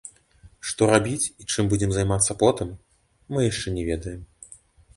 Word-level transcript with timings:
Што 0.69 0.87
рабіць 0.91 1.29
і 1.43 1.45
чым 1.51 1.69
будзем 1.75 1.91
займацца 1.97 2.37
потым, 2.45 2.73
мы 3.35 3.39
яшчэ 3.51 3.77
не 3.79 3.83
ведаем. 3.91 4.21